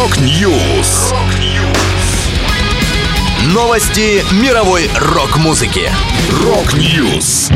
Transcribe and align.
Rock 0.00 0.50
News. 0.50 1.12
Новости 3.52 4.22
мировой 4.42 4.88
рок-музыки. 4.98 5.90
Rock 6.42 6.90
News. 6.90 7.50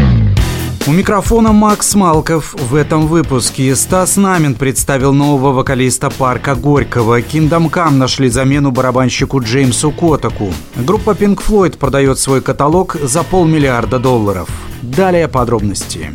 У 0.86 0.92
микрофона 0.92 1.52
Макс 1.52 1.94
Малков. 1.94 2.54
В 2.54 2.74
этом 2.74 3.06
выпуске 3.06 3.74
Стас 3.74 4.18
Намин 4.18 4.56
представил 4.56 5.14
нового 5.14 5.52
вокалиста 5.52 6.10
парка 6.10 6.54
Горького. 6.54 7.20
Kingdom 7.20 7.70
Come 7.70 7.92
нашли 7.92 8.28
замену 8.28 8.72
барабанщику 8.72 9.40
Джеймсу 9.40 9.90
Котаку. 9.90 10.52
Группа 10.76 11.12
Pink 11.12 11.40
Floyd 11.42 11.78
продает 11.78 12.18
свой 12.18 12.42
каталог 12.42 12.96
за 13.02 13.22
полмиллиарда 13.22 13.98
долларов. 13.98 14.50
Далее 14.82 15.28
подробности. 15.28 16.10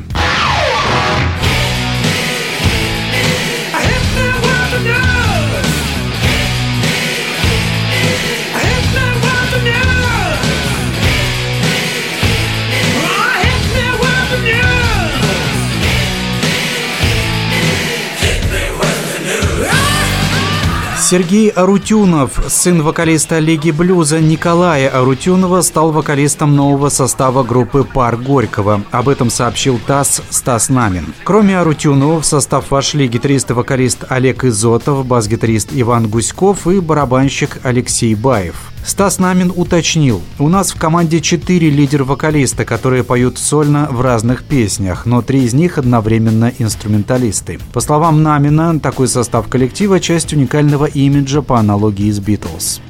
Сергей 21.09 21.49
Арутюнов, 21.49 22.39
сын 22.49 22.83
вокалиста 22.83 23.39
Лиги 23.39 23.71
Блюза 23.71 24.19
Николая 24.19 24.89
Арутюнова, 24.89 25.61
стал 25.61 25.91
вокалистом 25.91 26.55
нового 26.55 26.89
состава 26.89 27.41
группы 27.41 27.83
«Пар 27.83 28.15
Горького». 28.15 28.83
Об 28.91 29.09
этом 29.09 29.31
сообщил 29.31 29.79
ТАСС 29.87 30.21
Стас 30.29 30.69
Намин. 30.69 31.15
Кроме 31.23 31.57
Арутюнова 31.57 32.21
в 32.21 32.27
состав 32.27 32.69
вошли 32.69 33.07
гитарист 33.07 33.49
и 33.49 33.53
вокалист 33.53 34.05
Олег 34.07 34.43
Изотов, 34.43 35.03
бас-гитарист 35.03 35.69
Иван 35.71 36.07
Гуськов 36.07 36.67
и 36.67 36.79
барабанщик 36.79 37.57
Алексей 37.63 38.13
Баев. 38.13 38.71
Стас 38.89 39.19
Намин 39.19 39.53
уточнил, 39.55 40.19
у 40.39 40.49
нас 40.49 40.71
в 40.71 40.79
команде 40.79 41.21
четыре 41.21 41.69
лидер-вокалиста, 41.69 42.65
которые 42.65 43.03
поют 43.03 43.37
сольно 43.37 43.87
в 43.91 44.01
разных 44.01 44.43
песнях, 44.43 45.05
но 45.05 45.21
три 45.21 45.43
из 45.43 45.53
них 45.53 45.77
одновременно 45.77 46.51
инструменталисты. 46.57 47.59
По 47.71 47.81
словам 47.81 48.23
Намина, 48.23 48.79
такой 48.79 49.07
состав 49.07 49.47
коллектива– 49.47 49.99
часть 50.01 50.33
уникального 50.33 50.85
имиджа 50.85 51.43
по 51.43 51.59
аналогии 51.59 52.09
с 52.09 52.19
«Битлз». 52.19 52.81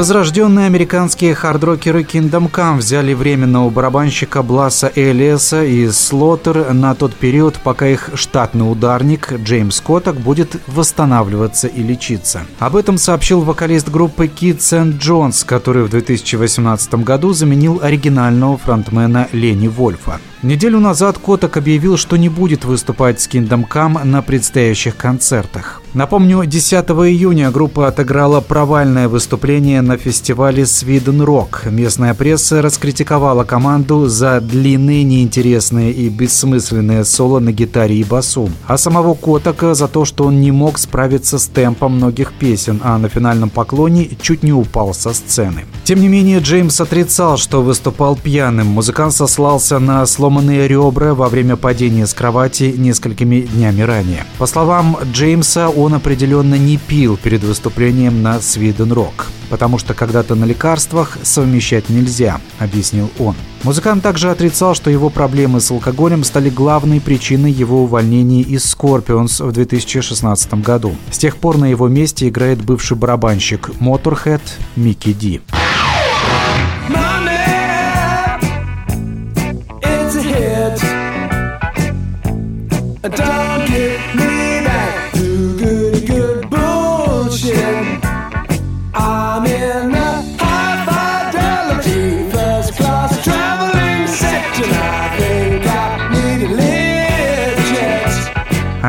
Возрожденные 0.00 0.64
американские 0.64 1.34
хардрокеры 1.34 2.04
Kingdom 2.04 2.50
Come 2.50 2.78
взяли 2.78 3.12
временного 3.12 3.68
барабанщика 3.68 4.42
Бласа 4.42 4.90
Элиаса 4.94 5.62
из 5.62 5.98
Слоттер 5.98 6.72
на 6.72 6.94
тот 6.94 7.14
период, 7.14 7.58
пока 7.62 7.86
их 7.86 8.08
штатный 8.14 8.62
ударник 8.62 9.30
Джеймс 9.30 9.82
Коттак 9.82 10.16
будет 10.16 10.56
восстанавливаться 10.68 11.66
и 11.66 11.82
лечиться. 11.82 12.46
Об 12.60 12.76
этом 12.76 12.96
сообщил 12.96 13.42
вокалист 13.42 13.90
группы 13.90 14.24
Kid 14.24 14.60
St. 14.60 14.98
John's, 14.98 15.44
который 15.44 15.82
в 15.82 15.90
2018 15.90 16.94
году 17.04 17.34
заменил 17.34 17.80
оригинального 17.82 18.56
фронтмена 18.56 19.28
Лени 19.32 19.68
Вольфа. 19.68 20.18
Неделю 20.42 20.80
назад 20.80 21.18
Коток 21.18 21.58
объявил, 21.58 21.98
что 21.98 22.16
не 22.16 22.30
будет 22.30 22.64
выступать 22.64 23.20
с 23.20 23.28
Kingdom 23.28 23.68
Come 23.68 24.02
на 24.04 24.22
предстоящих 24.22 24.96
концертах. 24.96 25.82
Напомню, 25.92 26.46
10 26.46 26.72
июня 26.86 27.50
группа 27.50 27.88
отыграла 27.88 28.40
провальное 28.40 29.08
выступление 29.08 29.82
на 29.82 29.98
фестивале 29.98 30.62
Sweden 30.62 31.24
Rock. 31.26 31.68
Местная 31.68 32.14
пресса 32.14 32.62
раскритиковала 32.62 33.44
команду 33.44 34.06
за 34.06 34.40
длинные, 34.40 35.02
неинтересные 35.02 35.92
и 35.92 36.08
бессмысленные 36.08 37.04
соло 37.04 37.40
на 37.40 37.52
гитаре 37.52 37.96
и 37.96 38.04
басу, 38.04 38.48
а 38.66 38.78
самого 38.78 39.14
Котока 39.14 39.74
за 39.74 39.88
то, 39.88 40.06
что 40.06 40.24
он 40.24 40.40
не 40.40 40.52
мог 40.52 40.78
справиться 40.78 41.38
с 41.38 41.46
темпом 41.46 41.96
многих 41.96 42.32
песен, 42.32 42.80
а 42.82 42.96
на 42.96 43.08
финальном 43.08 43.50
поклоне 43.50 44.08
чуть 44.22 44.42
не 44.42 44.52
упал 44.52 44.94
со 44.94 45.12
сцены. 45.12 45.64
Тем 45.84 46.00
не 46.00 46.08
менее, 46.08 46.38
Джеймс 46.38 46.80
отрицал, 46.80 47.36
что 47.36 47.62
выступал 47.62 48.16
пьяным. 48.16 48.68
Музыкант 48.68 49.12
сослался 49.12 49.80
на 49.80 50.06
сломанные 50.30 50.68
ребра 50.68 51.12
во 51.12 51.28
время 51.28 51.56
падения 51.56 52.06
с 52.06 52.14
кровати 52.14 52.72
несколькими 52.76 53.40
днями 53.40 53.82
ранее. 53.82 54.24
По 54.38 54.46
словам 54.46 54.96
Джеймса, 55.12 55.68
он 55.68 55.94
определенно 55.94 56.54
не 56.54 56.76
пил 56.76 57.16
перед 57.16 57.42
выступлением 57.42 58.22
на 58.22 58.36
Sweden 58.36 58.94
Rock, 58.94 59.24
потому 59.48 59.76
что 59.78 59.92
когда-то 59.92 60.36
на 60.36 60.44
лекарствах 60.44 61.18
совмещать 61.24 61.88
нельзя, 61.88 62.40
объяснил 62.60 63.10
он. 63.18 63.34
Музыкант 63.64 64.04
также 64.04 64.30
отрицал, 64.30 64.76
что 64.76 64.88
его 64.88 65.10
проблемы 65.10 65.60
с 65.60 65.72
алкоголем 65.72 66.22
стали 66.22 66.48
главной 66.48 67.00
причиной 67.00 67.50
его 67.50 67.82
увольнения 67.82 68.42
из 68.42 68.64
Scorpions 68.72 69.44
в 69.44 69.50
2016 69.50 70.54
году. 70.62 70.94
С 71.10 71.18
тех 71.18 71.38
пор 71.38 71.58
на 71.58 71.66
его 71.66 71.88
месте 71.88 72.28
играет 72.28 72.64
бывший 72.64 72.96
барабанщик 72.96 73.70
Motorhead 73.80 74.42
Микки 74.76 75.12
Ди. 75.12 75.40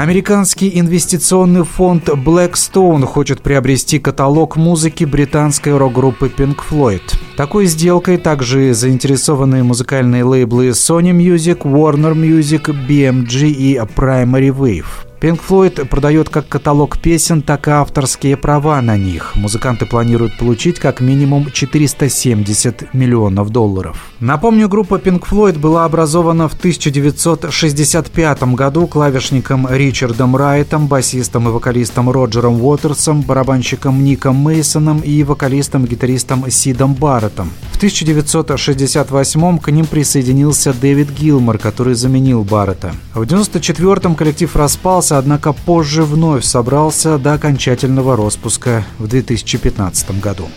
Американский 0.02 0.80
инвестиционный 0.80 1.64
фонд 1.64 2.10
Blackstone 2.10 3.06
хочет 3.06 3.44
приобрести 3.44 4.00
каталог 4.00 4.56
музыки 4.56 5.04
британской 5.04 5.78
рок-группы 5.78 6.26
Pink 6.26 6.58
Floyd. 6.68 7.04
Такой 7.38 7.68
сделкой 7.68 8.18
также 8.18 8.74
заинтересованы 8.74 9.64
музыкальные 9.64 10.24
лейблы 10.24 10.70
Sony 10.70 11.12
Music, 11.12 11.60
Warner 11.60 12.16
Music, 12.16 12.76
BMG 12.88 13.50
и 13.50 13.76
Primary 13.96 14.50
Wave. 14.50 15.11
Pink 15.22 15.40
Floyd 15.48 15.86
продает 15.86 16.30
как 16.30 16.50
каталог 16.50 16.98
песен, 16.98 17.44
так 17.44 17.68
и 17.68 17.72
авторские 17.72 18.38
права 18.38 18.82
на 18.82 18.98
них. 18.98 19.36
Музыканты 19.36 19.86
планируют 19.86 20.36
получить 20.40 20.80
как 20.80 21.00
минимум 21.00 21.52
470 21.52 22.96
миллионов 22.96 23.52
долларов. 23.52 24.10
Напомню, 24.20 24.68
группа 24.68 24.96
Pink 24.96 25.22
Floyd 25.30 25.60
была 25.60 25.86
образована 25.86 26.50
в 26.50 26.56
1965 26.56 28.44
году 28.56 28.88
клавишником 28.88 29.68
Ричардом 29.70 30.36
Райтом, 30.36 30.88
басистом 30.88 31.48
и 31.50 31.52
вокалистом 31.52 32.10
Роджером 32.10 32.60
Уотерсом, 32.60 33.22
барабанщиком 33.22 34.04
Ником 34.04 34.38
Мейсоном 34.38 35.02
и 35.02 35.22
вокалистом-гитаристом 35.22 36.50
Сидом 36.50 36.96
Барреттом. 36.96 37.52
В 37.74 37.78
1968 37.78 39.60
к 39.60 39.72
ним 39.72 39.86
присоединился 39.86 40.74
Дэвид 40.74 41.12
Гилмор, 41.12 41.60
который 41.60 41.94
заменил 41.94 42.44
Баррета. 42.44 42.96
В 43.14 43.22
1994 43.22 44.16
коллектив 44.16 44.56
распался, 44.56 45.11
распался, 45.12 45.18
однако 45.18 45.54
позже 45.54 46.04
вновь 46.04 46.44
собрался 46.44 47.18
до 47.18 47.34
окончательного 47.34 48.16
роспуска 48.16 48.84
в 49.00 49.08
2015 49.08 50.22
году. 50.22 50.50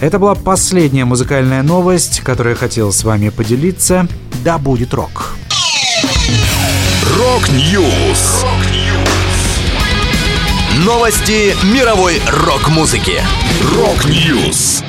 Это 0.00 0.18
была 0.18 0.34
последняя 0.34 1.04
музыкальная 1.04 1.62
новость, 1.62 2.20
которую 2.20 2.54
я 2.54 2.58
хотел 2.58 2.92
с 2.92 3.04
вами 3.04 3.30
поделиться. 3.30 4.06
Да 4.44 4.58
будет 4.58 4.94
рок! 4.94 5.36
Rock 7.16 7.73
News! 7.73 8.44
Новости 10.84 11.54
мировой 11.74 12.20
рок-музыки. 12.46 13.20
Rock 13.74 14.23
News! 14.23 14.84